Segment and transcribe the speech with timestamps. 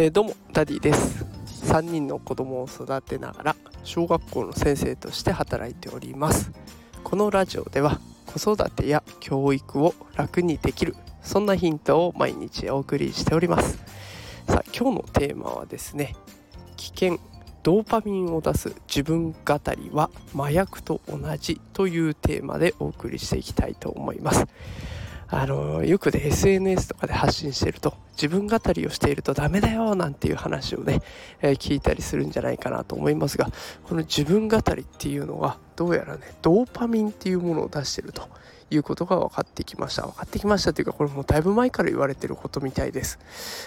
[0.00, 1.24] えー、どうもダディです。
[1.66, 6.52] 3人の子供を育てながら小学校の先生として働いております。
[7.02, 13.78] このラジオでは子育てや教育を楽にできるそんなヒントを毎日お送りしております。
[14.46, 16.14] さあ今日のテーマはですね
[16.76, 17.18] 危険
[17.64, 24.46] ドーパミンを出す自分語りは麻薬と同じというテーマでお送りしていきたいと思います。
[25.30, 31.02] あのよくね SNS とかで発信してると自分語りをしているとダメだよなんていう話をね、
[31.42, 33.50] えー、聞いたりするんじゃないかなと思いますが
[33.84, 38.28] この自分語りっていうのはどうやらねドーパミンっていうものを出してると
[38.70, 40.02] いうことが分かってきました。
[40.02, 43.18] 分かってきましたというかこれもうだいぶ前から言われてることみたいです。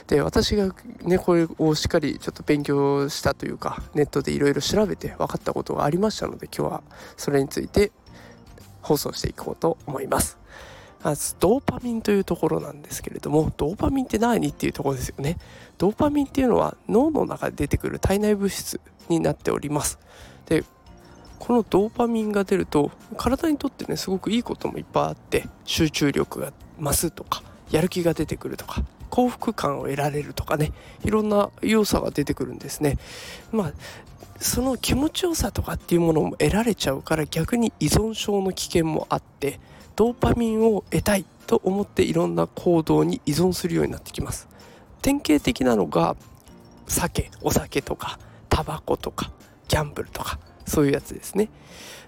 [0.07, 6.83] で私がねこれをしっかりちょっと勉強したというかネットでいろいろ調べて分かったことがありましたので今日は
[7.17, 7.91] それについて
[8.81, 10.37] 放送していこうと思います。
[11.03, 15.37] まずドーパミンというところなんですけれどもドーパミンって何っていうところですよね。
[15.77, 19.99] ドーパミンっていうのは脳の中で出てくる体内物質になっております。
[20.45, 20.63] で
[21.39, 30.71] このドーパミンが出ると体にとってねすごくいいこともいっぱいあって集中力が増すとかやる気が出てくるとか幸福感を得られるとかね
[31.03, 32.97] いろんな要素が出てくるんですね。
[33.51, 33.73] まあ
[34.37, 39.59] その気持ちよさとかっていうものも得られちゃうから逆に依存症の危険もあって
[39.95, 44.47] ドーパミンを得たいと思っていろんな行動に依存するようになってきます。
[45.01, 46.15] 典型的なのが
[46.87, 49.31] 酒お酒とかタバコとか
[49.67, 51.49] ギャンブルとかそういうやつですね。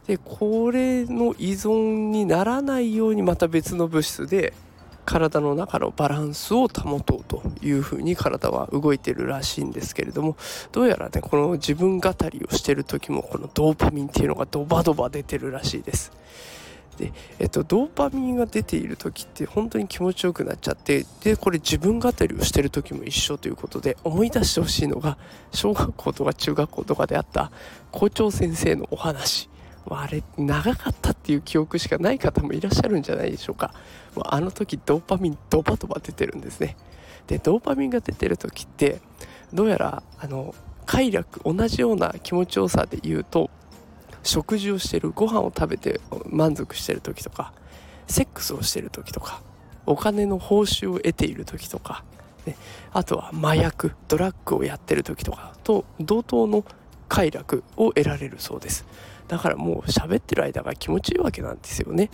[0.07, 4.53] でこれの依存にならないようにまた別の物質で
[5.05, 10.37] 体の中のバランスを保とうというふうに体は動いてるらしいんですけれども
[10.71, 16.11] どうやらねこの自分語りをしてる時もこのドーパミンっていうのがドバドバ出てるらしいです。
[16.95, 25.17] で、えっと、ドーパミンが出ている時って本当に気持ちよくなっちゃってでこれ自分語りをしてる時も一緒ということで思い出してほしいのが
[25.51, 27.51] 小学校とか中学校とかであった
[27.91, 29.49] 校長先生のお話。
[29.89, 33.73] あれ長かったっていう記憶しかない方もいらっしゃるんじゃないでしょうか。
[34.25, 36.77] あの時ドーパミンドバドバ出てるんですね。
[37.27, 39.01] でドーパミンが出てる時って
[39.53, 40.55] どうやらあの
[40.85, 43.49] 快楽同じような気持ちよさで言うと
[44.23, 47.53] 食事をしてるご飯を食べて満足してる時とか
[48.07, 49.41] セックスをしてる時とか
[49.85, 52.03] お金の報酬を得ている時とか、
[52.45, 52.55] ね、
[52.91, 56.63] あとは麻薬ドラッグをやってる時とかと同等の
[57.09, 58.85] 快楽を得られるそうです。
[59.27, 62.09] だからもう喋ってる間が気持ちいいわけなんですよね。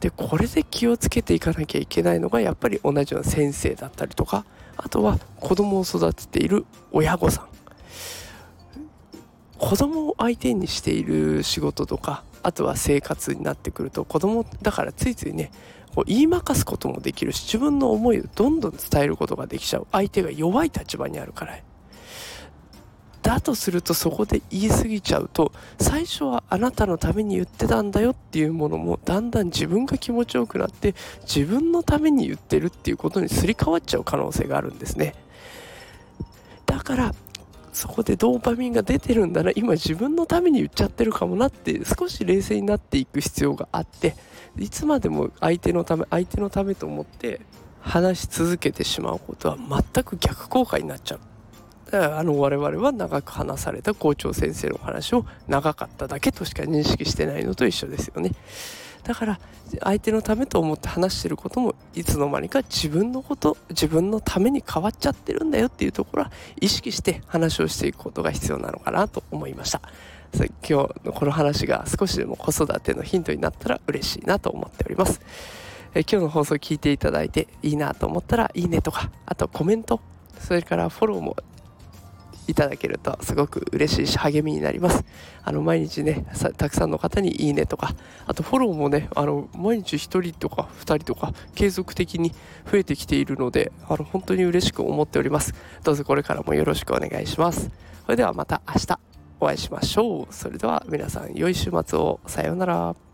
[0.00, 4.44] でこれで気をつけていかなきゃいけないのがやっぱり同じような先生だったりとか
[4.76, 7.53] あとは子供を育てている親御さん。
[9.64, 15.50] 子供を相手にしている仕事とかあとは生活になってくると子供だからついついね
[15.94, 19.86] こう言いまかすこともできるし自分の思いをどんどん伝えることができちゃう。
[19.92, 21.56] 相手が弱い立場にあるから。
[23.22, 25.50] だとするとそこで言い過ぎちゃうと
[25.80, 35.14] 最初はあなたのために言ってたんだよっていうものもだんだん自分が気持ちよくなって自分のために言ってるっていうことにすり替わっちゃう可能性があるんですね。
[36.66, 37.14] だから
[37.74, 39.50] そこでドーパミンが出てるんだな。
[39.54, 44.14] 今自分のために言っちゃってるかもなって少し冷静になっていく必要があって
[44.58, 47.40] いつまでも相手のため相手のためと思って
[47.80, 51.20] 話し続けてしまうことは全く逆効果になっちゃう。
[51.90, 58.30] だからあの我々は長く話された校長先生の話を長かっただけとしか認識してないのと一緒ですよね。
[59.04, 59.40] だから
[59.80, 69.80] 相手のためと思って話してることもいつの間にか自分のこと自分のために変わっちゃってるんだよっていうところは意識して話をしていくことが必要なのかなと思いました。
[70.68, 75.20] 今日のこの話が少しでも子育てのヒントになったら嬉しいなと思っております。
[75.94, 80.00] え今日の放送聞いていただいていいなと思ったらいいねとかあとコメント
[80.40, 81.36] それからフォローも
[82.46, 85.04] いただけるとすごく嬉しいし励みになります。
[85.42, 87.94] あの毎日ねたくさんの方にいいねとか
[88.26, 92.32] あとフォローもねあの毎日1人とか2人とか継続的に
[92.70, 95.54] 増えてきているのであの本当に嬉しく思っております。
[95.82, 97.70] どうぞこれからもよろしくお願いします。
[98.04, 98.98] それではまた明日
[99.40, 100.34] お会いしましょう。
[100.34, 102.20] それでは皆さん良い週末を。
[102.26, 103.13] さようなら。